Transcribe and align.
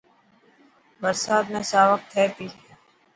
برسات 1.01 1.45
۾ 1.57 1.61
ساوڪ 1.71 2.01
ٿي 2.11 2.23
تي. 2.35 2.47